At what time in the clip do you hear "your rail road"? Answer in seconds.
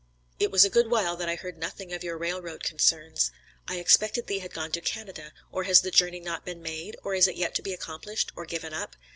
2.03-2.63